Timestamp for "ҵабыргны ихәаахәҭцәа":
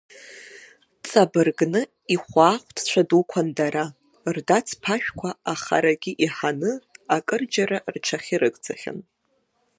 1.09-3.01